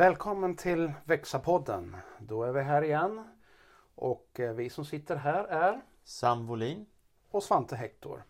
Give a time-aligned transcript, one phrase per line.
[0.00, 1.96] Välkommen till Växa-podden.
[2.18, 3.24] Då är vi här igen.
[3.94, 6.86] Och eh, vi som sitter här är Sam Wolin.
[7.30, 8.24] och Svante Hector.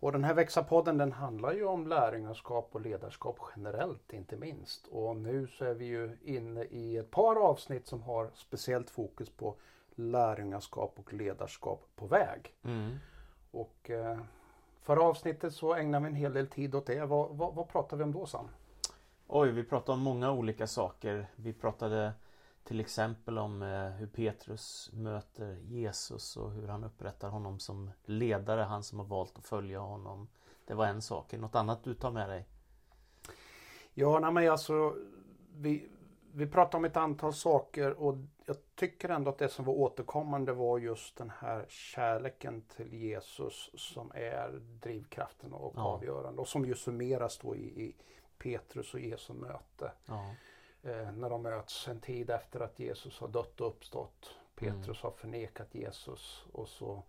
[0.00, 4.86] Och den här Växa-podden den handlar ju om lärjungaskap och ledarskap generellt inte minst.
[4.86, 9.30] Och nu så är vi ju inne i ett par avsnitt som har speciellt fokus
[9.30, 9.54] på
[9.94, 12.54] lärjungaskap och ledarskap på väg.
[12.62, 12.96] Mm.
[13.50, 14.18] Och eh,
[14.82, 17.04] förra avsnittet så ägnar vi en hel del tid åt det.
[17.04, 18.48] Vad, vad, vad pratar vi om då Sam?
[19.26, 21.26] Oj, vi pratade om många olika saker.
[21.36, 22.12] Vi pratade
[22.64, 28.60] till exempel om eh, hur Petrus möter Jesus och hur han upprättar honom som ledare,
[28.60, 30.28] han som har valt att följa honom.
[30.66, 31.32] Det var en sak.
[31.32, 32.46] Något annat du tar med dig?
[33.94, 34.96] Ja, nej, men alltså
[35.56, 35.88] vi,
[36.32, 40.52] vi pratade om ett antal saker och jag tycker ändå att det som var återkommande
[40.52, 45.82] var just den här kärleken till Jesus som är drivkraften och Ja.
[45.82, 47.96] avgörande och som ju summeras då i, i
[48.48, 49.92] Petrus och Jesu möte.
[50.06, 50.34] Ja,
[50.82, 54.34] Eh, när de möts en tid efter att Jesus har dött och uppstått.
[54.54, 54.96] Petrus Mm.
[55.02, 57.02] har förnekat Jesus och så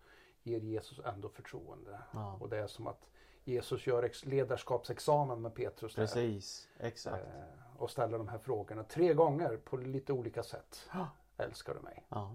[0.43, 1.99] ger Jesus ändå förtroende.
[2.13, 2.37] ja.
[2.41, 3.09] Och det är som att
[3.43, 5.95] Jesus gör ex- ledarskapsexamen med Petrus.
[5.95, 6.03] där.
[6.03, 6.69] precis.
[6.79, 7.25] Exakt.
[7.25, 10.89] Eh, och ställer de här frågorna tre gånger på lite olika sätt.
[10.93, 11.07] Ja.
[11.37, 12.05] Älskar du mig?
[12.09, 12.31] Ja,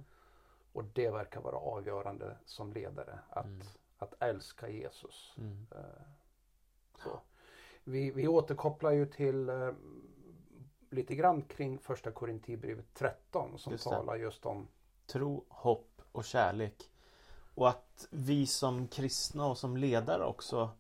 [0.73, 3.19] Och det verkar vara avgörande som ledare.
[3.31, 3.61] Att, Mm.
[3.99, 5.35] att älska Jesus.
[5.39, 5.67] mm.
[5.73, 6.03] Eh,
[7.05, 7.21] så.
[7.91, 9.71] Vi, vi återkopplar ju till eh,
[10.91, 14.69] lite grann kring första Korintierbrevet 13 som Just talar just om
[15.07, 16.91] Tro, hopp och kärlek.
[17.55, 20.71] Och att vi som kristna och som ledare också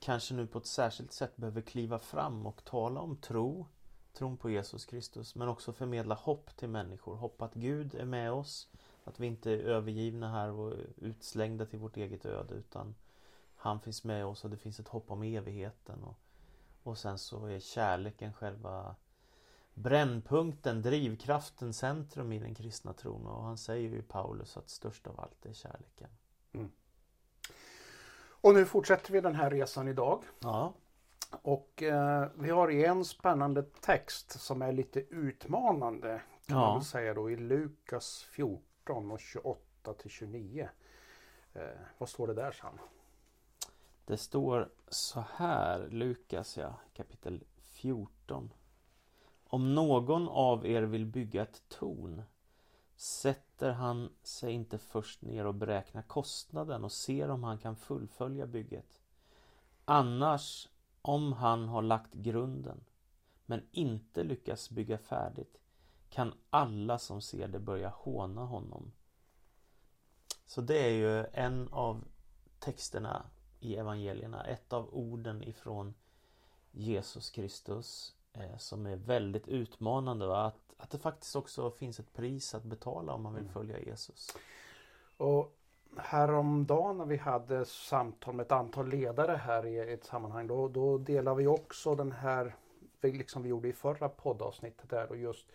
[0.00, 3.66] kanske nu på ett särskilt sätt behöver kliva fram och tala om tro,
[4.12, 7.16] tron på Jesus Kristus, men också förmedla hopp till människor.
[7.16, 8.68] Hopp att Gud är med oss,
[9.04, 12.94] att vi inte är övergivna här och utslängda till vårt eget öde, utan
[13.56, 16.04] han finns med oss och det finns ett hopp om evigheten.
[16.04, 16.14] Och,
[16.88, 18.96] och sen så är kärleken själva
[19.74, 23.26] brännpunkten, drivkraften, centrum i den kristna tron.
[23.26, 26.08] Och han säger ju Paulus att störst av allt är kärleken.
[28.40, 30.22] Och nu fortsätter vi den här resan idag.
[30.40, 30.72] Ja,
[31.42, 36.22] Och eh, vi har en spännande text som är lite utmanande.
[36.46, 36.72] Kan Ja.
[36.72, 40.68] man säga då i Lukas 14 och 28 till 29.
[41.54, 41.62] Eh,
[41.98, 42.78] vad står det där Sam?
[44.04, 48.52] det står så här, Lukas ja, kapitel 14.
[49.44, 52.22] Om någon av er vill bygga ett torn
[52.96, 58.46] sätter han sig inte först ner och beräknar kostnaden och ser om han kan fullfölja
[58.46, 59.00] bygget.
[59.84, 60.68] Annars,
[61.02, 62.84] om han har lagt grunden
[63.46, 65.60] men inte lyckas bygga färdigt
[66.10, 68.92] kan alla som ser det börja håna honom.
[70.46, 72.04] Så det är ju en av
[72.58, 73.26] texterna
[73.60, 75.94] i evangelierna, ett av orden ifrån
[76.70, 80.26] Jesus Kristus eh, som är väldigt utmanande.
[80.26, 80.44] Va?
[80.46, 83.52] Att, att det faktiskt också finns ett pris att betala om man vill Mm.
[83.52, 84.36] följa Jesus.
[85.16, 85.54] Och
[85.96, 90.98] häromdagen när vi hade samtal med ett antal ledare här i ett sammanhang då, då
[90.98, 92.56] delar vi också den här,
[93.00, 95.46] liksom vi gjorde i förra poddavsnittet där och just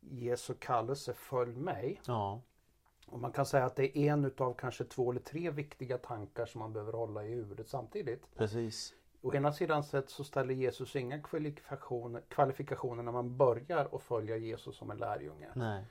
[0.00, 2.00] Jesu kallelse Följ mig.
[2.06, 2.40] Ja,
[3.06, 6.46] Och man kan säga att det är en utav kanske två eller tre viktiga tankar
[6.46, 8.34] som man behöver hålla i huvudet samtidigt.
[8.36, 8.94] precis.
[9.22, 14.36] Å ena sidan sett så ställer Jesus inga kvalifikationer, kvalifikationer när man börjar att följa
[14.36, 15.48] Jesus som en lärjunge.
[15.54, 15.84] Nej,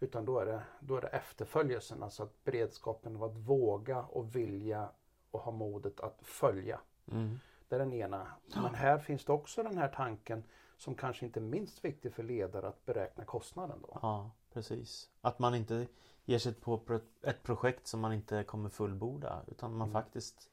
[0.00, 4.88] Utan då är, det, då är det efterföljelsen, alltså att beredskapen att våga och vilja
[5.30, 6.80] och ha modet att följa.
[7.12, 7.38] mm.
[7.68, 8.26] Det är den ena.
[8.54, 10.44] Men här finns det också den här tanken
[10.76, 13.98] som kanske inte är minst viktig för ledare att beräkna kostnaden då.
[14.02, 15.10] ja, precis.
[15.20, 15.86] Att man inte
[16.32, 20.02] ger sig på ett projekt som man inte kommer fullborda utan man Mm.
[20.02, 20.50] faktiskt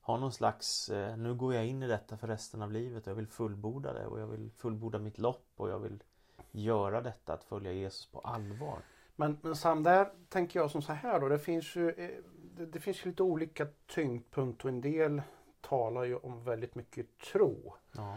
[0.00, 3.10] har någon slags, eh, nu går jag in i detta för resten av livet och
[3.10, 6.02] jag vill fullborda det och jag vill fullborda mitt lopp och jag vill
[6.50, 8.78] göra detta, att följa Jesus på allvar.
[9.16, 11.28] Men, men Sam, där tänker jag som så här då.
[11.28, 12.10] Det finns ju eh,
[12.56, 15.22] det, det finns ju lite olika tyngdpunkt och en del
[15.60, 17.74] talar ju om väldigt mycket tro.
[17.92, 18.16] Ja,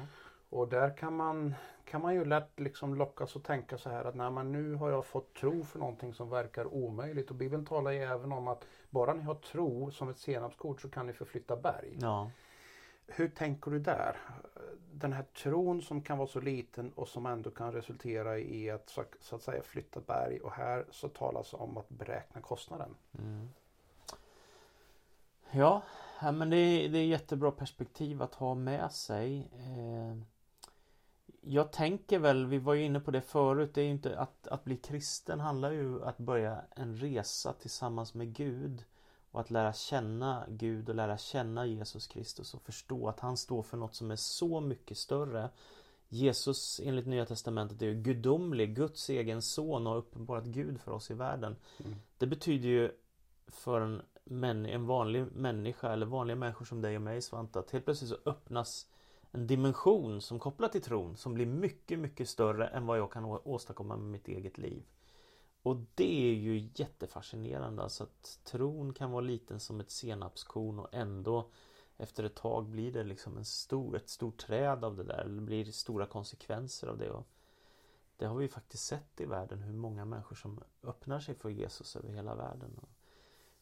[0.50, 1.56] Och där kan man,
[1.89, 4.89] kan man ju lätt liksom lockas att tänka så här att nej, men nu har
[4.89, 7.30] jag fått tro för någonting som verkar omöjligt.
[7.30, 10.89] Och Bibeln talar ju även om att bara ni har tro som ett senapskort så
[10.89, 11.97] kan ni förflytta berg.
[12.01, 12.31] ja.
[13.12, 14.18] Hur tänker du där?
[14.94, 18.89] Den här tron som kan vara så liten och som ändå kan resultera i att
[18.89, 20.39] så, så att säga flytta berg.
[20.39, 22.95] Och här så talas om att beräkna kostnaden.
[23.18, 23.50] Mm.
[25.51, 25.81] Ja,
[26.21, 29.47] ja, men det är, det är jättebra perspektiv att ha med sig.
[31.41, 34.47] Jag tänker väl, vi var ju inne på det förut, det är ju inte att,
[34.47, 38.83] att bli kristen handlar ju att börja en resa tillsammans med Gud
[39.31, 43.63] och att lära känna Gud och lära känna Jesus Kristus och förstå att han står
[43.63, 45.50] för något som är så mycket större
[46.09, 50.91] Jesus enligt Nya Testamentet är ju gudomlig, Guds egen son och har uppenbarat Gud för
[50.91, 51.56] oss i världen.
[51.77, 51.95] Mm.
[52.18, 52.91] Det betyder ju
[53.47, 57.86] för en, en vanlig människa eller vanliga människor som dig och mig Svante att helt
[57.86, 58.88] plötsligt så öppnas
[59.31, 63.26] en dimension som kopplar till tron som blir mycket, mycket större än vad jag kan
[63.26, 64.84] åstadkomma med mitt eget liv.
[65.62, 70.94] Och det är ju jättefascinerande alltså att tron kan vara liten som ett senapskorn och
[70.94, 71.50] ändå
[71.98, 75.24] efter ett tag blir det liksom en stor, ett stort träd av det där.
[75.24, 77.10] Det blir stora konsekvenser av det.
[77.12, 77.28] Och
[78.18, 81.96] det har vi faktiskt sett i världen hur många människor som öppnar sig för Jesus
[81.96, 82.80] över hela världen.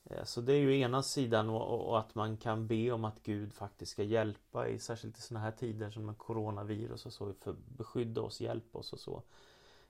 [0.09, 3.53] Eh, så det är ju ena sidan och att man kan be om att Gud
[3.53, 7.55] faktiskt ska hjälpa i särskilt i sådana här tider som med coronavirus och så för
[7.77, 9.23] beskydda oss, hjälpa oss och så.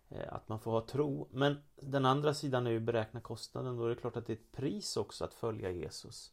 [0.09, 1.27] Eh, att man får ha tro.
[1.31, 3.77] Men den andra sidan är ju beräkna kostnaden.
[3.77, 6.31] Då är det klart att det är ett pris också att följa Jesus.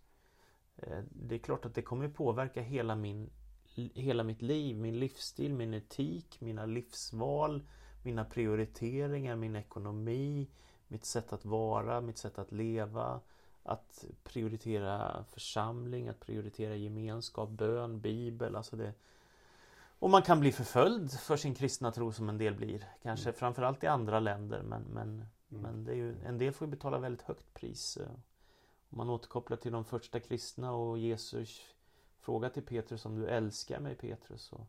[0.76, 3.30] Eh, det är klart att det kommer påverka hela, min,
[3.94, 7.62] hela mitt liv, min livsstil, min etik, mina livsval,
[8.02, 10.48] mina prioriteringar, min ekonomi,
[10.88, 13.20] mitt sätt att vara, mitt sätt att leva.
[13.66, 18.56] Att prioritera församling, att prioritera gemenskap, bön, bibel.
[18.56, 18.92] Alltså det,
[19.98, 22.88] och man kan bli förföljd för sin kristna tro som en del blir.
[23.02, 23.38] Kanske mm.
[23.38, 25.62] framförallt i andra länder men, men, mm.
[25.62, 27.96] men det är ju, en del får betala väldigt högt pris.
[27.96, 28.08] Eh,
[28.90, 31.60] om man återkopplar till de första kristna och Jesus
[32.20, 34.52] fråga till Petrus om du älskar mig Petrus.
[34.52, 34.66] Och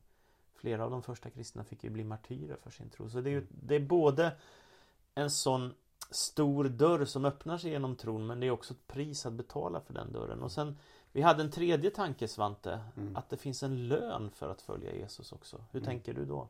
[0.53, 3.09] flera av de första kristna fick ju bli martyrer för sin tro.
[3.09, 3.49] Så det är, ju, mm.
[3.49, 4.37] det är både
[5.15, 5.73] en sån
[6.11, 9.81] stor dörr som öppnar sig genom tron men det är också ett pris att betala
[9.81, 10.43] för den dörren.
[10.43, 10.77] Och sen
[11.11, 13.15] Vi hade en tredje tanke Svante mm.
[13.15, 15.63] Att det finns en lön för att följa Jesus också.
[15.71, 15.85] Hur mm.
[15.85, 16.47] tänker du då?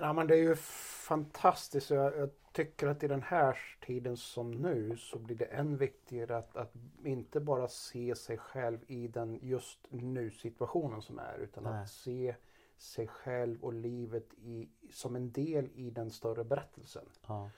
[0.00, 1.90] Ja, men det är ju fantastiskt.
[1.90, 6.36] Jag, jag, tycker att i den här tiden som nu så blir det än viktigare
[6.36, 11.64] att, att inte bara se sig själv i den just nu situationen som är utan
[11.64, 11.82] Nej.
[11.82, 12.34] att se
[12.78, 17.04] sig själv och livet i, som en del i den större berättelsen.
[17.26, 17.50] Ja.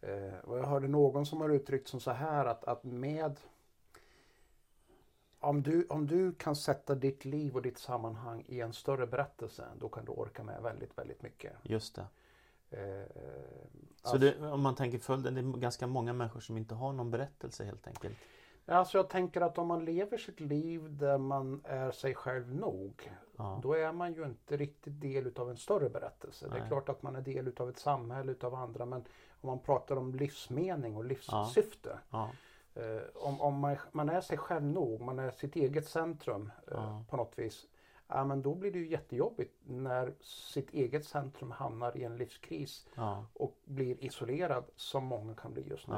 [0.00, 3.36] Eh, och jag hörde någon som har uttryckt som så här att, att med
[5.40, 9.64] om du, om du kan sätta ditt liv och ditt sammanhang i en större berättelse
[9.78, 11.52] då kan du orka med väldigt, väldigt mycket.
[11.62, 12.06] Just det.
[12.70, 13.06] Eh,
[14.02, 16.92] så alltså, det, om man tänker följden, det är ganska många människor som inte har
[16.92, 18.16] någon berättelse helt enkelt?
[18.66, 23.12] Alltså jag tänker att om man lever sitt liv där man är sig själv nog.
[23.36, 23.60] Ja.
[23.62, 26.46] Då är man ju inte riktigt del utav en större berättelse.
[26.48, 26.58] Nej.
[26.58, 29.04] Det är klart att man är del utav ett samhälle utav andra men
[29.40, 31.98] om man pratar om livsmening och livssyfte.
[32.10, 32.30] Ja.
[32.74, 37.02] Eh, om, om man, man, är sig själv nog, man är sitt eget centrum eh,
[37.08, 37.66] på något vis
[38.08, 42.86] ja, men då blir det ju jättejobbigt när sitt eget centrum hamnar i en livskris
[43.32, 45.94] och blir isolerad som många kan bli just nu.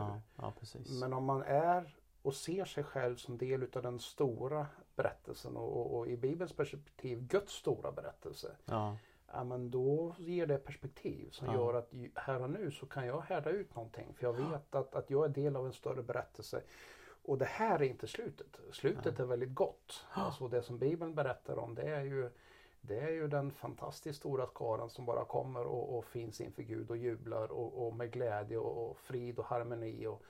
[1.01, 4.67] Men om man är och ser sig själv som del utav den stora
[4.97, 8.57] berättelsen och, och, och i Bibelns perspektiv Guds stora berättelse.
[8.65, 8.97] Ja.
[9.33, 13.21] Ja, men då ger det perspektiv som gör att här och nu så kan jag
[13.21, 14.15] härda ut någonting.
[14.15, 16.63] För jag vet att, att jag är del av en större berättelse.
[17.23, 18.61] Och det här är inte slutet.
[18.73, 19.23] Slutet Nej.
[19.23, 20.07] är väldigt gott.
[20.13, 22.31] Alltså det som Bibeln berättar om det är ju
[22.81, 26.91] det är ju den fantastiskt stora skaran som bara kommer och, och finns inför Gud
[26.91, 30.07] och jublar och, och med glädje och, och, frid och harmoni.
[30.07, 30.23] Och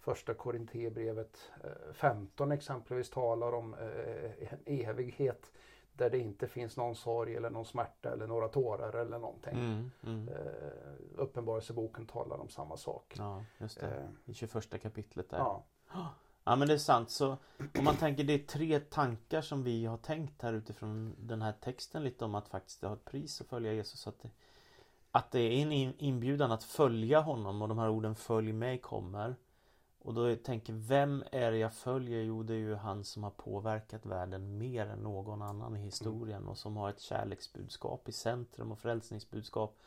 [0.00, 1.50] första Korinthierbrevet
[1.92, 5.52] 15 eh, exempelvis talar om eh, en evighet
[6.00, 9.52] där det inte finns någon sorg eller någon smärta eller några tårar eller någonting.
[9.52, 10.28] Mm, mm.
[10.28, 10.34] Uh,
[11.16, 13.14] Uppenbarelseboken talar om samma sak.
[13.18, 14.08] Ja, just det.
[14.24, 15.38] I 21 kapitlet där.
[15.38, 15.64] Ja.
[16.44, 17.10] Ja men det är sant.
[17.10, 17.36] Så
[17.78, 21.52] om man tänker det är tre tankar som vi har tänkt här utifrån den här
[21.52, 24.06] texten lite om att faktiskt det har ett pris att följa Jesus.
[24.06, 24.30] Att det,
[25.10, 29.36] att det är en inbjudan att följa honom och de här orden Följ mig kommer.
[30.02, 32.22] Och då tänker vem är det jag följer?
[32.22, 36.48] Jo det är ju han som har påverkat världen mer än någon annan i historien
[36.48, 39.78] och som har ett kärleksbudskap i centrum och frälsningsbudskap.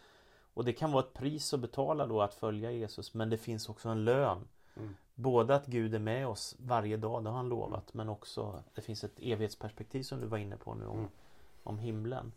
[0.53, 3.70] Och det kan vara ett pris att betala då att följa Jesus men det finns
[3.70, 4.48] också en lön.
[4.75, 4.96] Mm.
[5.15, 8.82] Både att Gud är med oss varje dag, det har han lovat, men också det
[8.82, 11.10] finns ett evighetsperspektiv som du var inne på nu om, mm.
[11.63, 12.32] om himlen.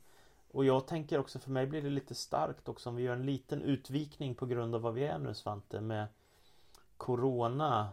[0.50, 3.26] Och jag tänker också, för mig blir det lite starkt också om vi gör en
[3.26, 6.06] liten utvikning på grund av vad vi är nu Svante med
[6.96, 7.88] Corona.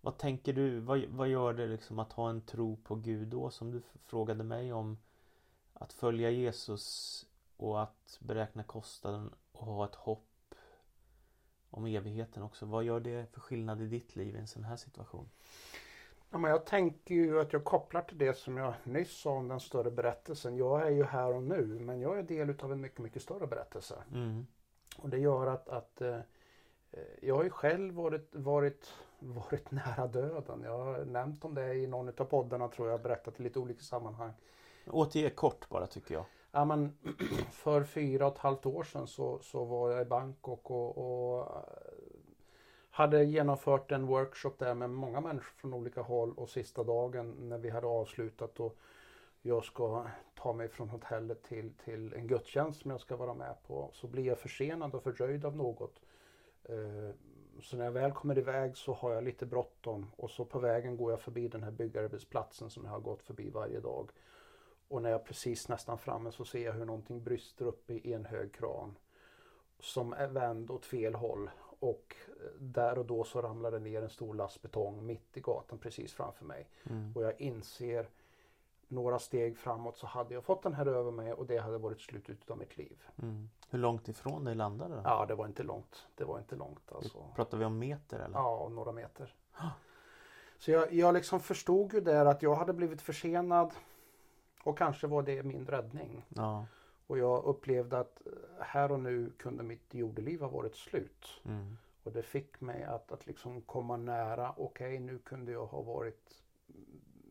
[0.00, 3.50] Vad tänker du, vad, vad gör det liksom att ha en tro på Gud då
[3.50, 4.98] som du frågade mig om?
[5.72, 7.26] Att följa Jesus
[7.56, 10.54] och att beräkna kostnaden och ha ett hopp
[11.70, 12.66] om evigheten också.
[12.66, 15.28] Vad gör det för skillnad i ditt liv i en sån här situation?
[16.30, 19.48] Ja, men jag tänker ju att jag kopplar till det som jag nyss sa om
[19.48, 20.56] den större berättelsen.
[20.56, 23.46] Jag är ju här och nu men jag är del av en mycket, mycket större
[23.46, 23.94] berättelse.
[24.12, 24.46] Mm.
[24.96, 26.18] Och det gör att, att eh,
[27.20, 30.62] jag har ju själv varit, varit, varit nära döden.
[30.64, 33.82] Jag har nämnt om det i någon av poddarna tror jag, berättat i lite olika
[33.82, 34.32] sammanhang.
[34.86, 36.24] Återge kort bara tycker jag.
[36.52, 36.98] Ja, men
[37.52, 41.46] för fyra och ett halvt år sedan så, så var jag i Bangkok och, och
[41.46, 41.62] eh,
[42.90, 47.58] hade genomfört en workshop där med många människor från olika håll och sista dagen när
[47.58, 48.76] vi hade avslutat och
[49.42, 53.54] jag ska ta mig från hotellet till, till en gudstjänst som jag ska vara med
[53.66, 56.00] på så blir jag försenad och fördröjd av något.
[56.68, 57.10] Eh,
[57.60, 60.96] så när jag väl kommer iväg så har jag lite bråttom och så på vägen
[60.96, 64.10] går jag förbi den här byggarbetsplatsen som jag har gått förbi varje dag.
[64.88, 68.24] Och när jag precis nästan framme så ser jag hur någonting brister upp i en
[68.24, 68.96] hög kran.
[69.80, 71.50] Som är vänd åt fel håll.
[71.78, 75.40] Och eh, där och då så ramlar det ner en stor last betong mitt i
[75.40, 76.68] gatan precis framför mig.
[76.90, 77.12] Mm.
[77.14, 78.08] Och jag inser
[78.88, 82.00] några steg framåt så hade jag fått den här över mig och det hade varit
[82.00, 83.02] slutet av mitt liv.
[83.22, 83.50] Mm.
[83.70, 85.04] Hur långt ifrån dig landade den?
[85.04, 86.06] Ja, det var inte långt.
[86.14, 87.18] Det var inte långt alltså.
[87.34, 88.38] Pratar vi om meter eller?
[88.38, 89.34] Ja, några meter.
[90.58, 93.74] Så jag, jag liksom förstod ju där att jag hade blivit försenad
[94.62, 96.26] och kanske var det min räddning.
[96.28, 96.66] Ja.
[97.06, 101.40] Och jag upplevde att eh, här och nu kunde mitt jordeliv ha varit slut.
[101.44, 101.76] Mm.
[102.02, 104.54] Och det fick mig att, att liksom komma nära.
[104.56, 106.42] Okej, nu kunde jag ha varit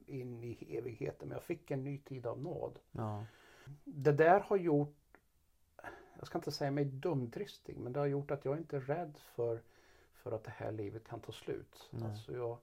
[0.07, 1.27] in i evigheten.
[1.27, 2.79] Men jag fick en ny tid av nåd.
[2.91, 3.25] Ja.
[3.83, 5.17] Det där har gjort,
[6.17, 9.17] jag ska inte säga mig dumdristig, men det har gjort att jag inte är rädd
[9.17, 9.61] för,
[10.13, 11.89] för att det här livet kan ta slut.
[11.91, 12.09] Nej.
[12.09, 12.57] Alltså jag,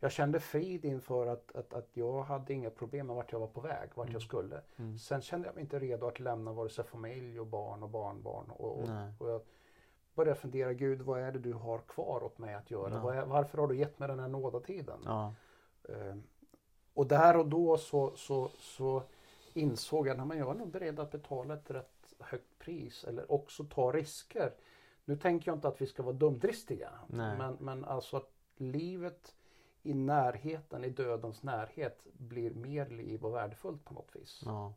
[0.00, 3.46] jag kände frid inför att, att, att jag hade inga problem med vart jag var
[3.46, 4.12] på väg, vart Mm.
[4.12, 4.60] jag skulle.
[4.76, 4.98] Mm.
[4.98, 8.50] Sen kände jag mig inte redo att lämna vare sig familj och barn och barnbarn.
[8.50, 8.88] Och, och,
[9.18, 9.42] och jag
[10.14, 13.14] började fundera, Gud vad är det du har kvar åt mig att göra?
[13.16, 13.24] Ja.
[13.24, 14.98] Varför har du gett mig den här nådatiden?
[15.04, 15.34] Ja.
[15.88, 16.16] Eh,
[16.94, 19.02] och där och då så, så, så
[19.52, 23.64] insåg jag att jag är nog beredd att betala ett rätt högt pris eller också
[23.64, 24.54] ta risker.
[25.04, 26.90] Nu tänker jag inte att vi ska vara dumdristiga.
[27.06, 27.38] Nej.
[27.38, 29.34] Men, men alltså att livet
[29.82, 34.42] i närheten, i dödens närhet blir mer liv och värdefullt på något vis.
[34.44, 34.74] ja.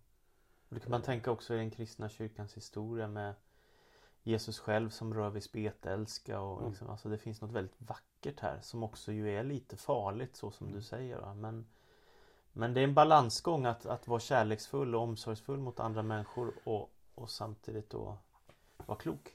[0.70, 3.34] Och det kan man tänka också i den kristna kyrkans historia med
[4.23, 6.69] Jesus själv som rör vid spetälska och Mm.
[6.69, 10.51] liksom, alltså det finns något väldigt vackert här som också ju är lite farligt så
[10.51, 10.79] som Mm.
[10.79, 11.17] du säger.
[11.17, 11.33] Va?
[11.33, 11.65] Men,
[12.53, 16.91] men det är en balansgång att, att vara kärleksfull och omsorgsfull mot andra människor och,
[17.15, 18.17] och samtidigt då
[18.85, 19.33] vara klok.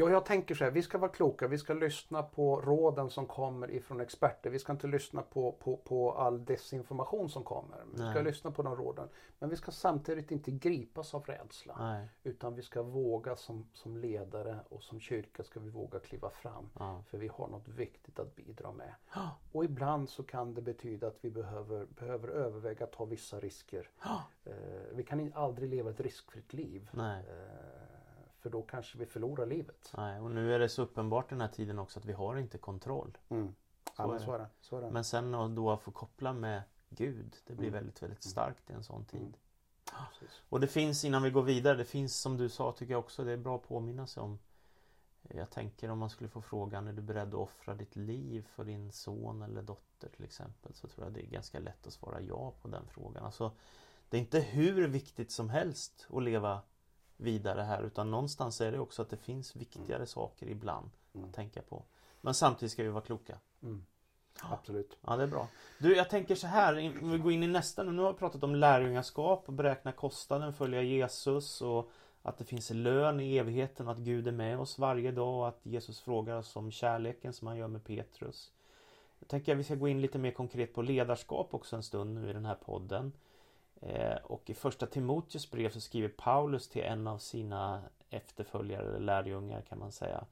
[0.00, 3.26] Ja, jag tänker så här, vi ska vara kloka, vi ska lyssna på råden som
[3.26, 4.50] kommer ifrån experter.
[4.50, 7.84] Vi ska inte lyssna på, på, på all desinformation som kommer.
[7.90, 8.24] Vi ska Nej.
[8.24, 9.08] lyssna på de råden.
[9.38, 11.76] Men vi ska samtidigt inte gripas av rädsla.
[11.78, 12.08] Nej.
[12.22, 16.70] Utan vi ska våga som, som ledare och som kyrka ska vi våga kliva fram.
[16.78, 17.02] Ja.
[17.06, 18.94] För vi har något viktigt att bidra med.
[19.52, 23.90] Och ibland så kan det betyda att vi behöver, behöver överväga att ta vissa risker.
[24.44, 24.54] Eh,
[24.92, 26.90] vi kan aldrig leva ett riskfritt liv.
[27.18, 27.89] Eh,
[28.40, 29.92] för då kanske vi förlorar livet.
[29.96, 30.20] Nej.
[30.20, 33.18] Och nu är det så uppenbart den här tiden också att vi har inte kontroll.
[33.28, 33.54] Mm.
[33.84, 34.46] Så Ja, men så är det.
[34.60, 34.90] Så är det.
[34.90, 37.78] Men sen att då få koppla med Gud Det blir Mm.
[37.78, 39.20] väldigt, väldigt starkt i en sån tid.
[39.20, 39.32] Mm.
[40.12, 40.42] Precis.
[40.48, 43.24] Och det finns innan vi går vidare Det finns som du sa tycker jag också
[43.24, 44.38] Det är bra att påminna sig om
[45.22, 48.64] Jag tänker om man skulle få frågan Är du beredd att offra ditt liv för
[48.64, 52.20] din son eller dotter till exempel Så tror jag det är ganska lätt att svara
[52.20, 53.52] ja på den frågan Alltså
[54.08, 56.62] Det är inte hur viktigt som helst att leva
[57.20, 61.28] vidare här utan någonstans är det också att det finns viktigare saker ibland Mm.
[61.28, 61.84] att tänka på
[62.20, 63.84] Men samtidigt ska vi vara kloka Mm.
[64.42, 64.98] Absolut.
[65.06, 65.48] Ja, det är bra.
[65.78, 67.92] Du, jag tänker så här, om vi går in i nästa nu.
[67.92, 71.90] Nu har vi pratat om lärjungaskap och beräkna kostnaden, följa Jesus och
[72.22, 75.60] att det finns lön i evigheten, att Gud är med oss varje dag och att
[75.62, 78.52] Jesus frågar oss om kärleken som han gör med Petrus.
[79.18, 82.14] Jag tänker att vi ska gå in lite mer konkret på ledarskap också en stund
[82.14, 83.12] nu i den här podden.
[83.80, 89.00] Eh, och i första Timoteus brev så skriver Paulus till en av sina efterföljare, eller
[89.00, 90.24] lärjungar kan man säga.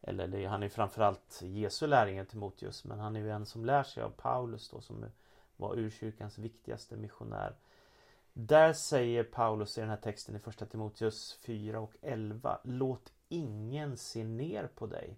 [0.00, 3.82] Eller det, han är framförallt Jesu lärjunge Timoteus men han är ju en som lär
[3.82, 5.04] sig av Paulus då som
[5.56, 7.54] var urkyrkans viktigaste missionär.
[8.32, 13.96] Där säger Paulus i den här texten i första Timoteus 4 och 11 Låt ingen
[13.96, 15.16] se ner på dig.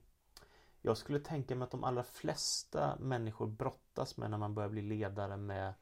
[0.82, 4.82] Jag skulle tänka mig att de allra flesta människor brottas med när man börjar bli
[4.82, 5.74] ledare med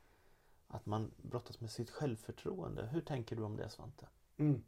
[0.74, 2.86] att man brottas med sitt självförtroende.
[2.92, 4.06] Hur tänker du om det Svante?
[4.36, 4.62] Mm.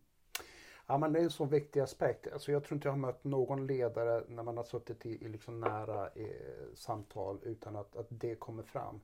[0.87, 2.33] Ja, men det är en så viktig aspekt.
[2.33, 5.29] Alltså, jag tror inte jag har mött någon ledare när man har suttit i, i
[5.29, 9.01] liksom nära eh, samtal utan att, att det kommer fram.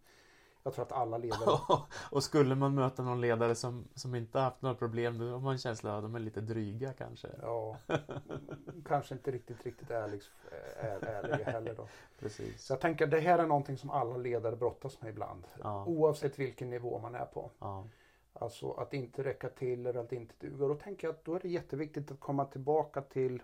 [0.63, 1.59] Jag tror att alla ledare...
[2.11, 5.53] och skulle man möta någon ledare som, som inte haft några problem då har man
[5.53, 7.29] en känsla av att de är lite dryga kanske.
[7.43, 7.77] Ja,
[8.87, 10.23] kanske inte riktigt, riktigt ärlig,
[10.77, 11.89] är, ärliga heller då.
[12.19, 12.65] Precis.
[12.65, 15.47] Så jag tänker att det här är någonting som alla ledare brottas med ibland.
[15.63, 15.85] Ja.
[15.87, 17.51] Oavsett vilken nivå man är på.
[17.59, 17.85] Ja.
[18.33, 20.69] Alltså att inte räcka till eller att inte duga.
[20.69, 23.43] Då tänker jag att då är det jätteviktigt att komma tillbaka till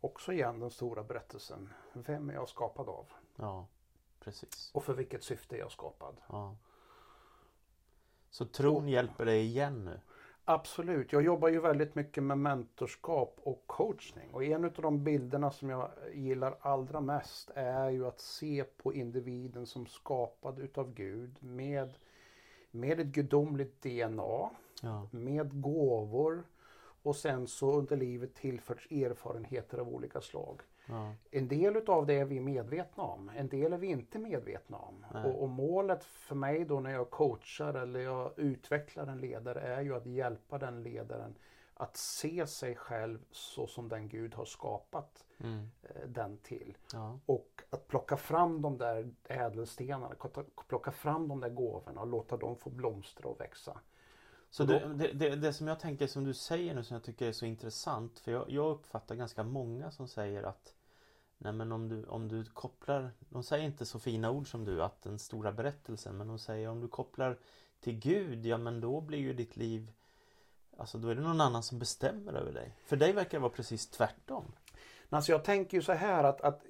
[0.00, 1.68] också igen den stora berättelsen.
[1.92, 3.06] Vem är jag skapad av?
[3.36, 3.66] ja.
[4.20, 4.70] Precis.
[4.74, 6.16] Och för vilket syfte är jag skapad?
[6.28, 6.56] Ja.
[8.30, 10.00] Så tron hjälper dig igen nu?
[10.44, 11.12] Absolut.
[11.12, 14.34] Jag jobbar ju väldigt mycket med mentorskap och coachning.
[14.34, 18.94] Och en av de bilderna som jag gillar allra mest är ju att se på
[18.94, 21.94] individen som skapad utav Gud med,
[22.70, 24.50] med ett gudomligt DNA,
[24.82, 25.08] Ja.
[25.10, 26.44] med gåvor
[27.02, 30.60] och sen så under livet tillförts erfarenheter av olika slag.
[30.90, 31.14] Ja.
[31.30, 35.04] En del utav det är vi medvetna om, en del är vi inte medvetna om.
[35.24, 39.80] Och, och målet för mig då när jag coachar eller jag utvecklar en ledare är
[39.80, 41.34] ju att hjälpa den ledaren
[41.74, 45.70] att se sig själv så som den Gud har skapat Mm.
[45.82, 46.76] eh, den till.
[46.92, 47.18] Ja.
[47.26, 50.14] Och att plocka fram de där ädelstenarna,
[50.68, 53.80] plocka fram de där gåvorna och låta dem få blomstra och växa.
[54.50, 57.32] Så det, det, det som jag tänker som du säger nu som jag tycker är
[57.32, 60.74] så intressant för jag, jag uppfattar ganska många som säger att
[61.42, 64.82] Nej men om du, om du kopplar De säger inte så fina ord som du
[64.82, 67.38] att den stora berättelsen men de säger om du kopplar
[67.80, 69.92] till Gud ja men då blir ju ditt liv
[70.80, 72.76] Alltså då är det någon annan som bestämmer över dig.
[72.84, 74.52] För dig verkar det vara precis tvärtom.
[75.08, 76.62] Alltså jag tänker ju så här att, att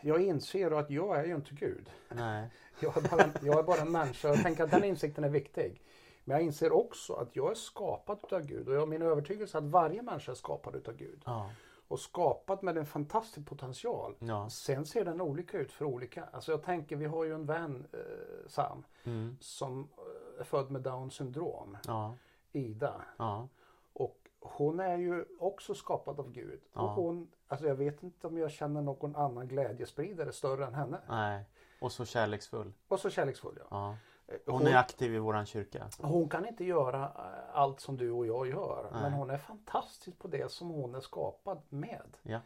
[0.00, 1.90] jag inser att jag är ju inte Gud.
[2.08, 2.50] Nej.
[2.80, 4.28] Jag är, bara, jag är bara en människa.
[4.28, 5.82] Jag tänker att den insikten är viktig.
[6.24, 8.68] Men jag inser också att jag är skapad utav Gud.
[8.68, 11.22] Och jag, min övertygelse att varje människa är skapad utav Gud.
[11.24, 11.50] Ja.
[11.88, 14.14] Och skapad med en fantastisk potential.
[14.18, 14.50] Ja.
[14.50, 16.24] Sen ser den olika ut för olika.
[16.32, 19.36] Alltså jag tänker, vi har ju en vän, eh, Sam, Mm.
[19.40, 21.76] som eh, är född med Downs syndrom.
[21.86, 22.14] Ja.
[22.52, 23.02] Ida.
[23.16, 23.48] Ja.
[23.92, 26.60] Och hon är ju också skapad av Gud.
[26.72, 31.00] Och hon, alltså jag vet inte om jag känner någon annan glädjespridare större än henne.
[31.08, 31.44] Nej.
[31.80, 32.72] Och så kärleksfull.
[32.88, 33.96] Och så kärleksfull ja.
[34.28, 35.90] Eh, Hon är aktiv i våran kyrka.
[36.00, 38.88] Hon kan inte göra eh, allt som du och jag gör.
[38.92, 39.02] Nej.
[39.02, 42.16] Men hon är fantastisk på det som hon är skapad med.
[42.22, 42.40] Ja.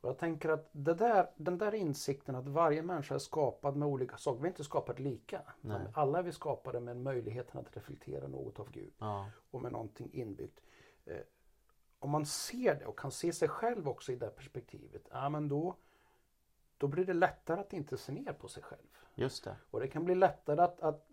[0.00, 3.88] Och jag tänker att det där, den där insikten att varje människa är skapad med
[3.88, 4.40] olika saker.
[4.40, 5.40] Vi är inte skapade lika.
[5.60, 5.80] Nej.
[5.94, 8.92] Alla är vi skapade med möjligheten att reflektera något av Gud.
[8.98, 9.26] Ja.
[9.50, 10.60] Och med någonting inbyggt.
[11.04, 11.16] Eh,
[11.98, 15.02] om man ser det och kan se sig själv också i det perspektivet.
[15.10, 15.76] Ja men då,
[16.78, 18.88] då blir det lättare att inte se ner på sig själv.
[19.14, 19.56] Just det.
[19.70, 21.07] Och det kan bli lättare att, att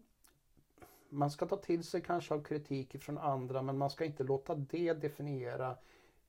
[1.15, 4.55] man ska ta till sig kanske av kritik från andra men man ska inte låta
[4.55, 5.77] det definiera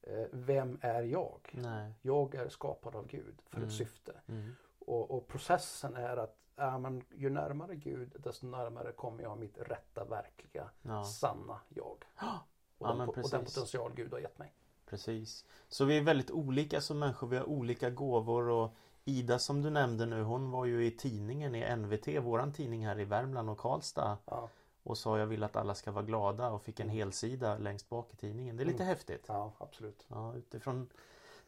[0.03, 1.41] eh, vem är jag?
[1.53, 1.93] Nej.
[2.03, 3.69] Jag är skapad av Gud för Mm.
[3.69, 4.13] ett syfte.
[4.27, 4.53] Mm.
[4.79, 9.59] Och, och processen är att ja, men, ju närmare Gud desto närmare kommer jag mitt
[9.59, 11.05] rätta, verkliga, Ja.
[11.05, 12.05] sanna jag.
[12.21, 12.41] Ja,
[12.79, 14.53] Och, den, men och den potential Gud har gett mig.
[14.87, 15.45] Precis.
[15.69, 17.27] Så vi är väldigt olika som människor.
[17.27, 18.71] Vi har olika gåvor och
[19.05, 22.99] Ida som du nämnde nu hon var ju i tidningen i NVT, våran tidning här
[23.01, 24.49] i Värmland och Karlstad Ja,
[24.87, 28.13] och sa jag vill att alla ska vara glada och fick en helsida längst bak
[28.13, 28.57] i tidningen.
[28.57, 28.89] Det är lite Mm.
[28.89, 29.25] häftigt.
[29.29, 30.07] ja absolut.
[30.09, 30.89] Ja, utifrån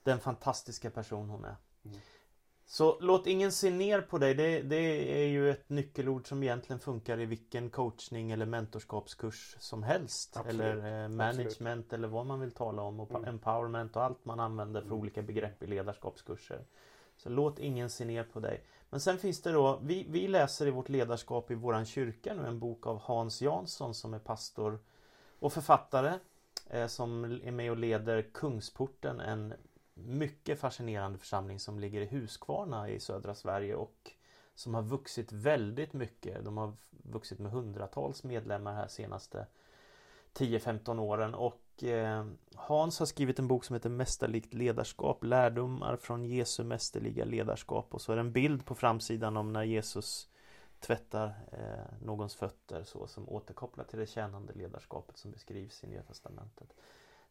[0.03, 1.57] den fantastiska person hon är.
[1.85, 1.99] Mm.
[2.67, 4.35] Så låt ingen se ner på dig.
[4.35, 4.77] Det, det
[5.23, 10.37] är ju ett nyckelord som egentligen funkar i vilken coachning eller mentorskapskurs som helst.
[10.37, 10.61] Absolut.
[10.61, 13.01] Eller eh, management eller vad man vill tala om.
[13.01, 13.25] Och Mm.
[13.25, 14.99] empowerment och allt man använder för Mm.
[15.01, 16.65] olika begrepp i ledarskapskurser.
[17.17, 18.65] Så låt ingen se ner på dig.
[18.91, 22.47] Men sen finns det då, vi, vi läser i vårt ledarskap i våran kyrka nu
[22.47, 24.79] en bok av Hans Jansson som är pastor
[25.39, 26.19] och författare.
[26.71, 29.55] Eh, som är med och leder Kungsporten, en
[29.95, 34.11] mycket fascinerande församling som ligger i Huskvarna i södra Sverige och
[34.55, 36.45] som har vuxit väldigt mycket.
[36.45, 39.47] De har vuxit med hundratals medlemmar här senaste
[40.35, 41.63] 10-15 åren och
[42.55, 48.01] Hans har skrivit en bok som heter Mästerligt ledarskap Lärdomar från Jesu mästerliga ledarskap och
[48.01, 50.29] så är det en bild på framsidan om när Jesus
[50.81, 56.03] tvättar eh, någons fötter så som återkopplar till det tjänande ledarskapet som beskrivs i Nya
[56.03, 56.69] Testamentet.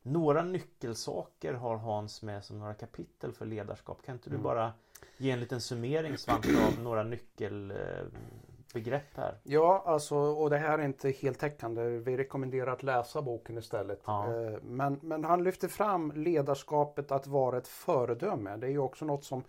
[0.01, 4.01] Några nyckelsaker har Hans med som några kapitel för ledarskap.
[4.05, 4.43] Kan inte du Mm.
[4.43, 4.73] bara
[5.17, 7.03] ge en liten summering Svante av några
[8.73, 9.37] nyckelbegrepp här?
[9.43, 11.83] Ja, alltså, och det här är inte heltäckande.
[11.83, 14.01] Vi rekommenderar att läsa boken istället.
[14.05, 14.25] Ja.
[14.25, 18.57] Eh, Men, men han lyfter fram ledarskapet att vara ett föredöme.
[18.57, 19.43] Det är ju också något som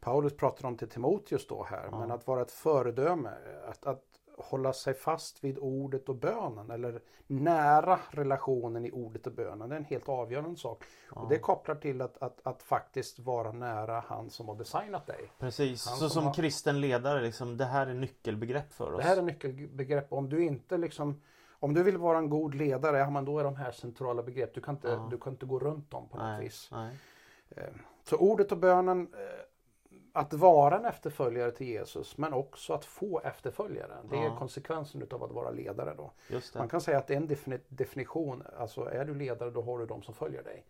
[0.00, 1.88] Paulus pratar om till Timoteus då här.
[1.90, 1.98] Ja.
[1.98, 3.30] Men att vara ett föredöme,
[3.68, 4.04] att, att
[4.38, 9.68] hålla sig fast vid ordet och bönen eller nära relationen i ordet och bönen.
[9.68, 10.84] Det är en helt avgörande sak.
[11.14, 11.20] Ja.
[11.20, 15.32] Och det kopplar till att, att, att faktiskt vara nära han som har designat dig.
[15.38, 18.96] Precis, Han så som som har- kristen ledare, liksom, det här är nyckelbegrepp för oss.
[19.02, 20.12] Det här är nyckelbegrepp.
[20.12, 21.20] Om du inte liksom
[21.60, 24.54] om du vill vara en god ledare, ja, men då är de här centrala begrepp.
[24.54, 25.08] Du kan inte, Ja.
[25.10, 26.68] du kan inte gå runt dem på något nej, vis.
[26.72, 26.96] nej.
[27.50, 27.62] Eh,
[28.04, 29.18] Så ordet och bönen, eh,
[30.12, 33.96] att vara en efterföljare till Jesus men också att få efterföljare.
[34.10, 34.36] Det är Ja.
[34.38, 36.10] konsekvensen utav att vara ledare då.
[36.58, 39.78] Man kan säga att det är en defini- definition, alltså är du ledare då har
[39.78, 40.64] du de som följer dig.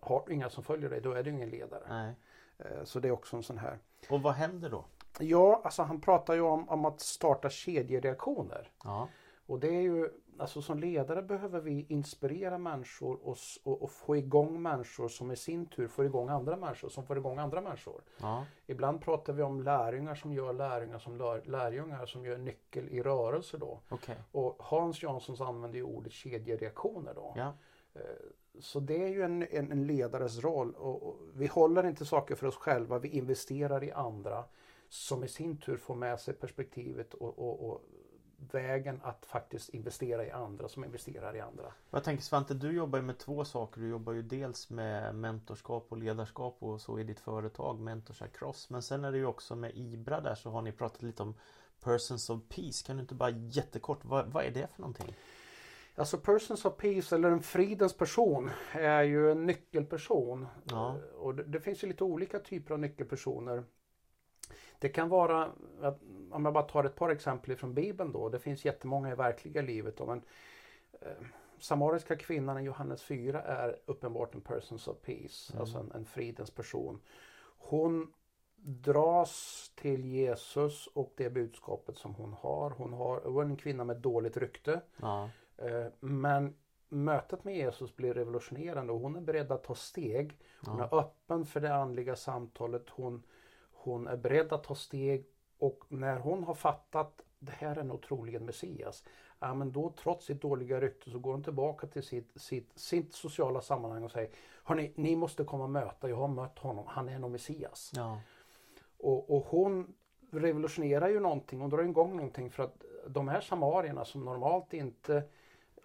[0.00, 1.82] Har du inga som följer dig då är du ingen ledare.
[1.88, 2.14] Nej.
[2.58, 3.78] Eh, Så det är också en sån här.
[4.10, 4.84] Och vad händer då?
[5.20, 8.70] Ja, alltså han pratar ju om, om att starta kedjereaktioner.
[8.84, 9.08] Ja,
[9.46, 14.16] Och det är ju, alltså som ledare behöver vi inspirera människor och, och, och få
[14.16, 18.02] igång människor som i sin tur får igång andra människor som får igång andra människor.
[18.20, 18.46] Ja.
[18.66, 23.02] Ibland pratar vi om lärjungar som gör lärjungar som lär, lärjungar som gör nyckel i
[23.02, 23.80] rörelse då.
[23.88, 24.16] Okej.
[24.32, 27.34] Och Hans Janssons använder ju ordet kedjereaktioner då.
[27.36, 27.52] Ja.
[28.60, 30.74] Så det är ju en, en, en ledares roll.
[30.74, 34.44] Och, och vi håller inte saker för oss själva, vi investerar i andra
[34.88, 37.82] som i sin tur får med sig perspektivet och, och
[38.38, 41.72] vägen att faktiskt investera i andra som investerar i andra.
[41.90, 43.80] Jag tänker Svante, du jobbar ju med två saker.
[43.80, 48.70] Du jobbar ju dels med mentorskap och ledarskap och så i ditt företag Mentors Across.
[48.70, 51.34] Men sen är det ju också med IBRA där så har ni pratat lite om
[51.80, 52.86] Persons of Peace.
[52.86, 55.14] Kan du inte bara jättekort, vad, vad är det för någonting?
[55.94, 60.46] Alltså Persons of Peace eller en fridens person är ju en nyckelperson.
[60.64, 60.96] Ja.
[61.18, 63.64] Och det, det finns ju lite olika typer av nyckelpersoner.
[64.78, 68.28] Det kan vara, att- om jag bara tar ett par exempel från Bibeln då.
[68.28, 69.96] Det finns jättemånga i verkliga livet.
[69.96, 70.22] Då, men,
[71.00, 71.08] eh,
[71.60, 75.60] Samariska kvinnan i Johannes 4 är uppenbart en persons of peace, Mm.
[75.60, 77.00] alltså en, en fridens person.
[77.58, 78.12] Hon
[78.62, 82.70] dras till Jesus och det budskapet som hon har.
[82.70, 84.80] Hon har, hon är en kvinna med dåligt rykte.
[84.96, 85.30] Ja.
[85.56, 86.56] Eh, Men
[86.88, 90.38] mötet med Jesus blir revolutionerande och hon är beredd att ta steg.
[90.66, 90.84] Hon Ja.
[90.84, 92.88] är öppen för det andliga samtalet.
[92.90, 93.22] Hon,
[93.78, 95.26] hon är beredd att ta steg
[95.58, 99.04] och när hon har fattat det här är nog troligen Messias.
[99.38, 103.12] Ja, men då trots sitt dåliga rykte så går hon tillbaka till sitt, sitt, sitt
[103.12, 104.30] sociala sammanhang och säger
[104.64, 106.08] Hörni, ni måste komma och möta.
[106.08, 106.84] Jag har mött honom.
[106.88, 107.92] Han är nog Messias.
[107.94, 108.20] Ja.
[108.98, 109.94] Och, och hon
[110.30, 115.22] revolutionerar ju någonting, hon drar igång någonting för att de här samarierna som normalt inte,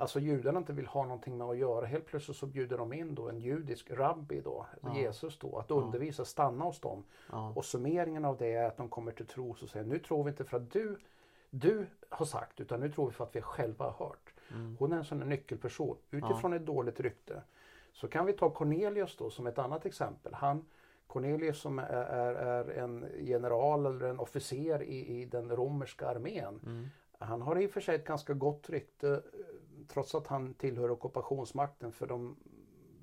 [0.04, 3.16] alltså judarna inte vill ha någonting med att göra, helt plötsligt så bjuder de in
[3.16, 4.96] då en judisk rabbi då, Ja.
[4.96, 7.04] Jesus då, att undervisa, stanna hos dem.
[7.32, 7.54] Ja.
[7.56, 10.30] Och summeringen av det är att de kommer till tro och säger nu tror vi
[10.30, 10.98] inte för att du,
[11.50, 14.34] du har sagt utan nu tror vi för att vi själva har hört.
[14.52, 14.76] Mm.
[14.80, 17.42] Hon är en sån nyckelperson utifrån ett dåligt rykte.
[17.94, 20.34] Så kan vi ta Cornelius då som ett annat exempel.
[20.34, 20.66] Han,
[21.08, 26.60] Cornelius som är, är, är en general eller en officer i, i den romerska armén.
[26.66, 26.90] Mm.
[27.20, 29.24] Han har i och för sig ett ganska gott rykte
[29.88, 31.92] trots att han tillhör ockupationsmakten.
[31.92, 32.36] För de,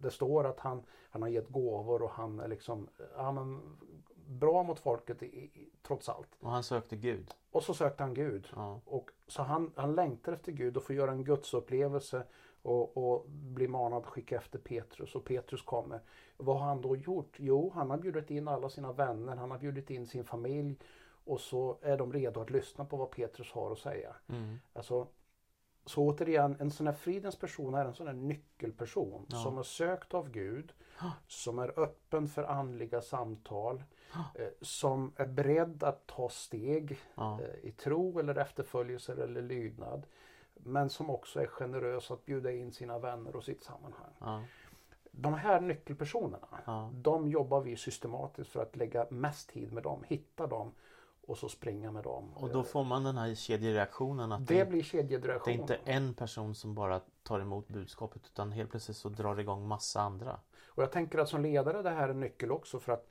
[0.00, 3.78] det står att han, han har gett gåvor och han är liksom ja, men,
[4.26, 6.28] bra mot folket i, i, trots allt.
[6.40, 7.30] Och han sökte Gud.
[7.50, 8.48] Och så sökte han Gud.
[8.54, 8.80] Ja.
[8.84, 12.22] Och, så han, han längtar efter Gud och får göra en gudsupplevelse
[12.62, 16.00] och, och blir manad att skicka efter Petrus och Petrus kommer.
[16.36, 17.36] Vad har han då gjort?
[17.38, 20.76] Jo, han har bjudit in alla sina vänner, han har bjudit in sin familj
[21.24, 24.14] och så är de redo att lyssna på vad Petrus har att säga.
[24.28, 24.56] Mm.
[24.72, 25.06] Alltså,
[25.84, 29.36] så återigen, en sån här fridens person är en sån här nyckelperson Ja.
[29.36, 30.72] som är sökt av Gud,
[31.26, 33.82] som är öppen för andliga samtal,
[34.34, 37.40] eh, som är beredd att ta steg Ja.
[37.42, 40.06] eh, i tro eller efterföljelse eller lydnad.
[40.54, 44.12] Men som också är generös att bjuda in sina vänner och sitt sammanhang.
[44.18, 44.42] Ja.
[45.12, 46.48] De här nyckelpersonerna,
[46.94, 50.72] de jobbar vi systematiskt för att lägga mest tid med dem, hitta dem
[51.30, 52.32] och så springa med dem.
[52.36, 55.52] Och då får man den här kedjereaktionen att det det, blir det är kedjereaktion.
[55.54, 59.68] inte en person som bara tar emot budskapet utan helt plötsligt så drar det igång
[59.68, 60.40] massa andra.
[60.66, 63.06] Och jag tänker att som ledare det här är en nyckel också för att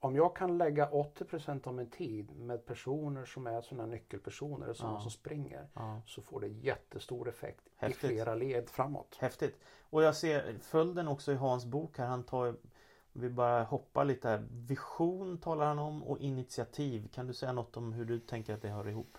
[0.00, 4.94] om jag kan lägga 80% av min tid med personer som är sådana nyckelpersoner, sådana
[4.96, 5.00] Ja.
[5.00, 6.02] som springer, Ja.
[6.06, 8.04] så får det jättestor effekt Häftigt.
[8.04, 9.16] i flera led framåt.
[9.20, 9.58] Häftigt.
[9.90, 12.06] Och jag ser följden också i Hans bok här.
[12.06, 12.56] Han tar
[13.18, 14.46] vi bara hoppar lite här.
[14.50, 17.08] Vision talar han om och initiativ.
[17.14, 19.18] Kan du säga något om hur du tänker att det hör ihop?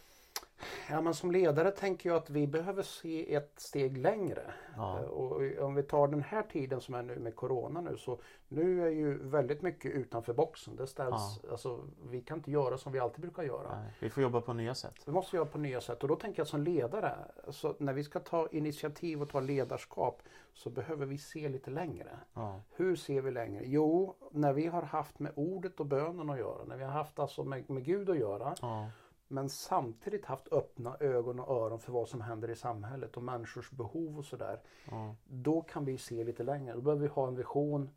[0.89, 4.53] Ja, men som ledare tänker jag att vi behöver se ett steg längre.
[4.75, 4.99] Ja.
[4.99, 8.87] Och om vi tar den här tiden som är nu med Corona nu så nu
[8.87, 10.75] är ju väldigt mycket utanför boxen.
[10.75, 13.79] Det ställs, alltså, vi kan inte göra som vi alltid brukar göra.
[13.79, 14.95] Nej, vi får jobba på nya sätt.
[15.05, 17.13] Vi måste göra på nya sätt och då tänker jag som ledare,
[17.45, 20.21] alltså, när vi ska ta initiativ och ta ledarskap
[20.53, 22.09] så behöver vi se lite längre.
[22.33, 22.61] Ja.
[22.75, 23.61] Hur ser vi längre?
[23.65, 27.19] Jo, när vi har haft med ordet och bönen att göra, när vi har haft
[27.19, 28.89] alltså med, med Gud att göra Ja.
[29.27, 33.71] Men samtidigt haft öppna ögon och öron för vad som händer i samhället och människors
[33.71, 34.61] behov och sådär.
[34.91, 35.15] Ja.
[35.25, 36.73] Då kan vi se lite längre.
[36.73, 37.89] Då behöver vi ha en vision.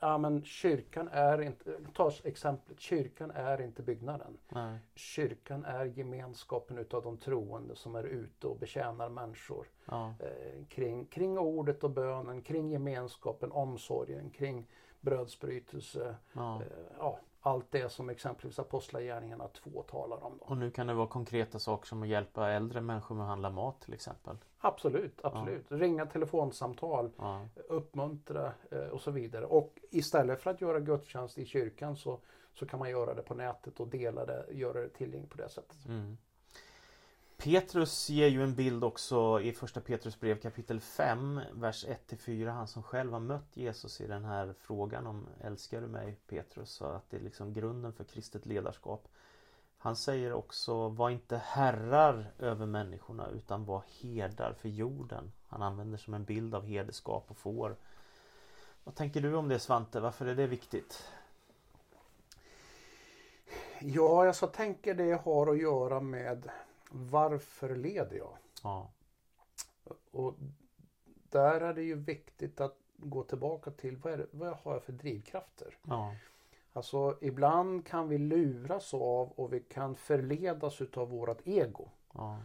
[0.00, 4.38] Ja men kyrkan är inte, ta exemplet, kyrkan är inte byggnaden.
[4.48, 4.78] Nej.
[4.94, 9.66] Kyrkan är gemenskapen utav de troende som är ute och betjänar människor.
[9.84, 10.14] Ja.
[10.20, 14.66] Eh, kring, kring ordet och bönen, kring gemenskapen, omsorgen, kring
[15.00, 16.16] brödsbrytelse.
[16.32, 16.62] Ja.
[16.62, 16.66] Eh,
[16.98, 20.38] ja, allt det som exempelvis Apostlagärningarna 2 talar om.
[20.38, 20.44] Då.
[20.44, 23.50] Och nu kan det vara konkreta saker som att hjälpa äldre människor med att handla
[23.50, 24.36] mat till exempel.
[24.58, 25.72] Absolut, absolut.
[25.72, 27.48] Ringa telefonsamtal, Ja.
[27.68, 29.46] uppmuntra eh, och så vidare.
[29.46, 32.20] Och istället för att göra gudstjänst i kyrkan så,
[32.54, 35.48] så kan man göra det på nätet och dela det, göra det tillgängligt på det
[35.48, 35.86] sättet.
[35.86, 36.18] Mm.
[37.42, 42.48] Petrus ger ju en bild också i första Petrus brev kapitel 5, vers 1-4.
[42.48, 46.70] Han som själv har mött Jesus i den här frågan om Älskar du mig Petrus?
[46.70, 49.08] Så att det är liksom grunden för kristet ledarskap.
[49.78, 55.32] Han säger också Var inte herrar över människorna utan var herdar för jorden.
[55.48, 57.76] Han använder som en bild av herdeskap och får.
[58.84, 60.00] Vad tänker du om det Svante?
[60.00, 61.08] Varför är det viktigt?
[63.80, 66.50] Ja, jag så tänker det har att göra med
[66.90, 68.36] varför leder jag?
[68.62, 68.90] Ja.
[70.10, 70.34] Och
[71.30, 74.92] där är det ju viktigt att gå tillbaka till vad, det, vad har jag för
[74.92, 75.78] drivkrafter?
[75.82, 76.14] Ja.
[76.72, 81.88] Alltså ibland kan vi luras av och vi kan förledas utav vårat ego.
[82.12, 82.38] ja.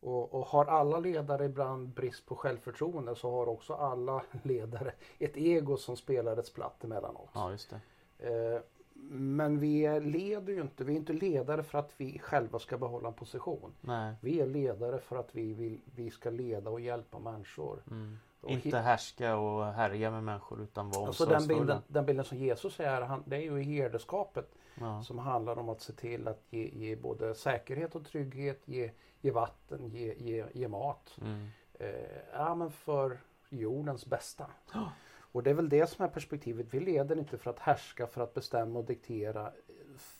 [0.00, 5.36] Och, och har alla ledare ibland brist på självförtroende så har också alla ledare ett
[5.36, 7.30] ego som spelar ett splatt emellanåt.
[7.34, 7.80] Ja, just det.
[8.28, 8.60] Eh,
[9.10, 13.08] men vi leder ju inte, vi är inte ledare för att vi själva ska behålla
[13.08, 13.74] en position.
[13.80, 14.14] Nej.
[14.20, 17.82] Vi är ledare för att vi, vill, vi ska leda och hjälpa människor.
[17.90, 18.18] Mm.
[18.40, 22.38] Och Inte härska och härja med människor utan vara alltså den, bilden, den bilden som
[22.38, 25.02] Jesus är, han, det är ju herdeskapet Ja.
[25.02, 29.30] som handlar om att se till att ge, ge både säkerhet och trygghet, ge, ge
[29.30, 31.18] vatten, ge, ge, ge mat.
[31.20, 31.48] Mm.
[31.74, 31.88] Eh,
[32.32, 34.46] ja, men för jordens bästa.
[34.74, 34.92] Ja.
[35.32, 36.66] Och det är väl det som är perspektivet.
[36.70, 39.52] Vi leder inte för att härska, för att bestämma och diktera,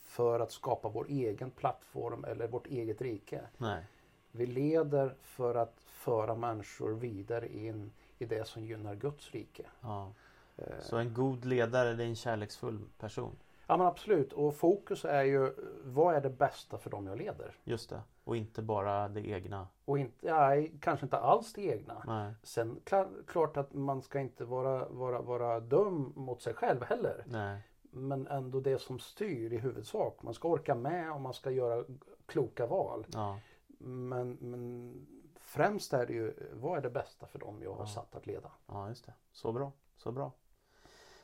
[0.02, 3.40] för att skapa vår egen plattform eller vårt eget rike.
[3.58, 3.84] Nej.
[4.30, 9.66] Vi leder för att föra människor vidare in i det som gynnar Guds rike.
[9.80, 10.12] Ja.
[10.56, 13.36] Eh, Så en god ledare det är en kärleksfull person.
[13.66, 14.32] Ja men absolut.
[14.32, 17.56] Och fokus är ju vad är det bästa för dem jag leder?
[17.64, 18.00] Just det.
[18.24, 19.68] Och inte bara det egna.
[19.84, 22.02] Och inte, ja, kanske inte alls det egna.
[22.06, 22.34] Nej.
[22.42, 27.24] Sen klar, klart att man ska inte vara, vara, vara dum mot sig själv heller.
[27.26, 27.62] Nej.
[27.94, 30.22] Men ändå det som styr i huvudsak.
[30.22, 31.84] Man ska orka med och man ska göra
[32.26, 33.06] kloka val.
[33.12, 33.38] Ja.
[33.78, 35.06] Men, men
[35.40, 37.86] främst är det ju vad är det bästa för dem jag har Ja.
[37.86, 38.50] satt att leda.
[38.66, 39.12] ja, just det.
[39.32, 39.72] Så bra.
[39.96, 40.32] Så bra.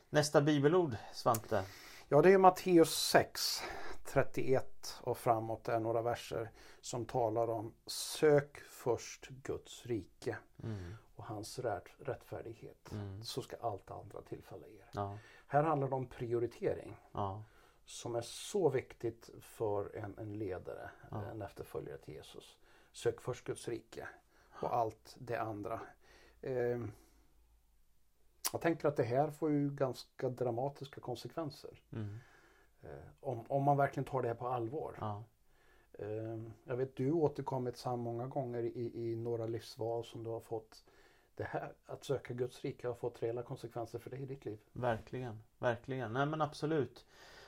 [0.09, 1.63] Nästa bibelord, Svante.
[2.11, 3.61] Ja det är Matteus 6,
[4.05, 5.67] 31 och framåt.
[5.67, 10.93] Är några verser som talar om sök först Guds rike Mm.
[11.15, 12.91] och hans rätt, rättfärdighet.
[12.91, 13.23] Mm.
[13.23, 14.89] Så ska allt andra tillfälla er.
[14.91, 15.17] Ja.
[15.47, 17.43] Här handlar det om prioritering Ja.
[17.85, 21.25] som är så viktigt för en, en ledare, Ja.
[21.25, 22.57] en efterföljare till Jesus.
[22.91, 24.07] Sök först Guds rike
[24.61, 25.81] och allt det andra.
[26.41, 26.79] Eh,
[28.51, 31.81] jag tänker att det här får ju ganska dramatiska konsekvenser.
[31.91, 32.17] Mm.
[32.81, 34.95] Eh, om, om man verkligen tar det här på allvar.
[34.99, 35.23] Ja.
[35.93, 40.29] Eh, jag vet du återkommit så här många gånger i, i några livsval som du
[40.29, 40.83] har fått.
[41.35, 44.59] Det här, att söka Guds rike har fått reella konsekvenser för dig i ditt liv.
[44.71, 46.13] Verkligen, verkligen.
[46.13, 47.05] Nej men absolut.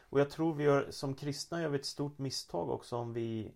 [0.09, 3.53] Och jag tror vi gör, som kristna gör vi ett stort misstag också om vi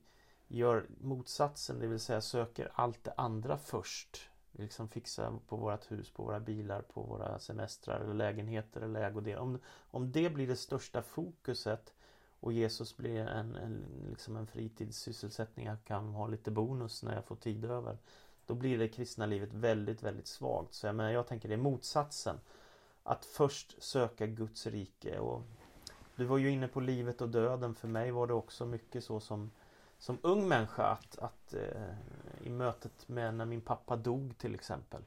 [0.47, 4.29] gör motsatsen, det vill säga söker allt det andra först.
[4.57, 9.41] Liksom fixa på vårt hus, på våra bilar, på våra semestrar eller lägenheter eller ägodelar.
[9.41, 9.59] Om,
[9.91, 11.93] om det blir det största fokuset
[12.39, 17.25] och Jesus blir en, en, liksom en fritidssysselsättning, jag kan ha lite bonus när jag
[17.25, 17.97] får tid över.
[18.45, 20.73] Då blir det kristna livet väldigt, väldigt svagt.
[20.73, 22.39] Så jag, menar, jag tänker det är motsatsen.
[23.03, 25.19] Att först söka Guds rike.
[25.19, 25.41] Och
[26.15, 27.75] du var ju inne på livet och döden.
[27.75, 29.51] För mig var det också mycket så som,
[30.05, 31.93] som ung människa att, att eh,
[32.41, 35.01] i mötet med när min pappa dog till exempel.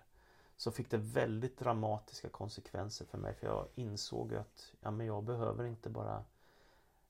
[0.57, 3.35] Så fick det väldigt dramatiska konsekvenser för mig.
[3.35, 6.25] För jag insåg att ja, men jag behöver inte bara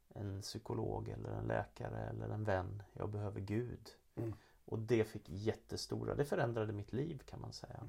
[0.09, 2.83] en psykolog eller en läkare eller en vän.
[2.92, 3.90] Jag behöver Gud.
[4.14, 4.35] Mm.
[4.64, 7.81] Och det fick jättestora, det förändrade mitt liv kan man säga.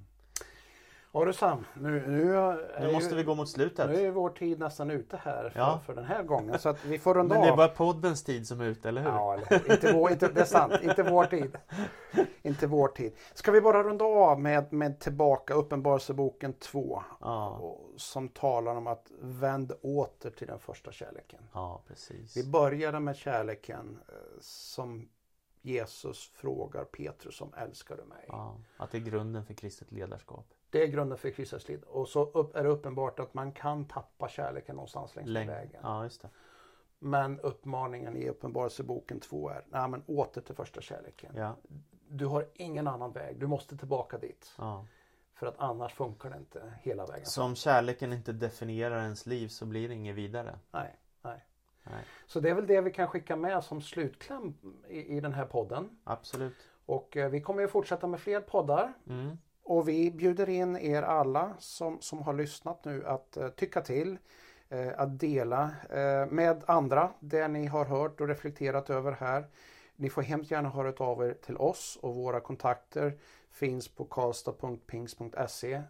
[1.11, 3.89] Ja du Sam, nu, nu, är Nu måste ju, vi gå mot slutet.
[3.89, 5.79] nu är vår tid nästan ute här för, Ja.
[5.85, 6.59] för den här gången.
[6.59, 9.01] Så att vi får runda Men det är bara poddens tid som är ute, eller
[9.01, 9.09] hur?
[9.09, 10.73] Ja, eller, inte vår, inte, det är sant.
[10.83, 11.57] Inte vår tid.
[12.41, 13.13] Inte vår tid.
[13.33, 17.03] Ska vi bara runda av med, med tillbaka Uppenbarelseboken 2.
[17.21, 21.39] Ja, och- Som talar om att vänd åter till den första kärleken.
[21.53, 22.37] ja precis.
[22.37, 25.09] Vi började med kärleken eh, som
[25.61, 28.25] Jesus frågar Petrus om älskar du mig?
[28.27, 30.45] Ja, att det är grunden för kristet ledarskap.
[30.69, 31.82] Det är grunden för Kristus liv.
[31.84, 35.51] Och så upp, är det uppenbart att man kan tappa kärleken någonstans längs med Länge.
[35.51, 35.79] vägen.
[35.84, 36.29] Ja, just det.
[36.99, 41.32] Men uppmaningen i Uppenbarelseboken 2 är nej, men åter till första kärleken.
[41.36, 41.55] Ja,
[42.08, 43.39] Du har ingen annan väg.
[43.39, 44.53] Du måste tillbaka dit.
[44.58, 44.86] ja.
[45.34, 47.25] För att annars funkar det inte hela vägen.
[47.25, 50.60] Så om kärleken inte definierar ens liv så blir det inget vidare.
[50.71, 51.45] Nej, nej.
[51.84, 54.53] Nej, Så det är väl det vi kan skicka med som slutkläm
[54.88, 55.99] i, i den här podden.
[56.03, 56.55] absolut.
[56.86, 58.93] Och eh, vi kommer ju fortsätta med fler poddar.
[59.08, 59.38] Mm.
[59.69, 64.17] Och vi bjuder in er alla som, som har lyssnat nu att eh, tycka till.
[64.69, 69.47] Eh, att dela eh, med andra det ni har hört och reflekterat över här.
[69.95, 75.82] ni får hemskt gärna höra av er till oss och våra kontakter finns på karlstad.pings.se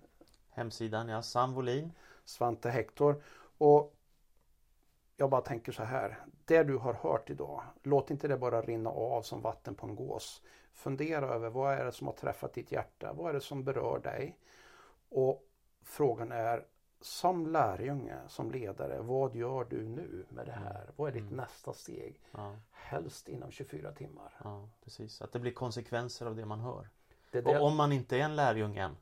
[0.50, 1.22] Hemsidan, ja.
[1.22, 1.92] Sam Wolin.
[2.26, 3.24] Svante Hector.
[3.58, 3.96] Och
[5.18, 6.20] jag bara tänker så här.
[6.46, 9.96] Det du har hört idag, låt inte det bara rinna av som vatten på en
[9.96, 10.42] gås.
[10.80, 13.14] Fundera över vad är det som har träffat ditt hjärta?
[13.14, 14.38] Vad är det som berör dig?
[15.10, 15.44] Och
[15.84, 16.66] frågan är,
[17.02, 20.82] som lärjunge, som ledare, vad gör du nu med det här?
[20.82, 20.94] Mm.
[20.96, 21.36] Vad är ditt Mm.
[21.36, 22.22] nästa steg?
[22.32, 24.34] Ja, Helst inom 24 timmar.
[24.44, 25.22] ja, precis.
[25.22, 26.90] Att det blir konsekvenser av det man hör.
[27.32, 28.98] Det det, Och om man inte är en lärjung än,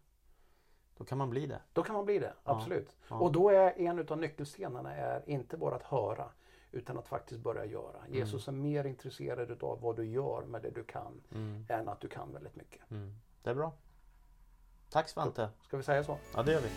[0.98, 1.62] då kan man bli det.
[1.74, 2.52] Då kan man bli det, Ja.
[2.56, 2.98] absolut.
[3.10, 3.16] Ja.
[3.20, 6.30] Och då är en av nyckelstenarna är inte bara att höra
[6.72, 8.08] utan att faktiskt börja göra.
[8.10, 12.02] Jesus är mer intresserad av vad du gör med det du kan Mm, än att
[12.02, 12.92] du kan väldigt mycket.
[12.92, 13.16] mm.
[13.44, 13.74] Det är bra.
[14.90, 15.50] Tack Svante.
[15.62, 16.18] Ska vi säga så?
[16.36, 16.70] Ja, det gör vi.